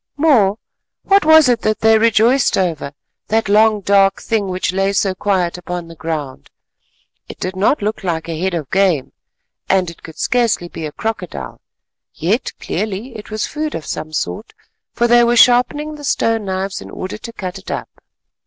[0.17, 0.57] More,
[1.03, 2.93] what was it that they rejoiced over,
[3.27, 6.49] that long dark thing which lay so quiet upon the ground?
[7.29, 9.11] It did not look like a head of game,
[9.69, 11.61] and it could scarcely be a crocodile,
[12.15, 14.55] yet clearly it was food of some sort,
[14.91, 18.01] for they were sharpening the stone knives in order to cut it up.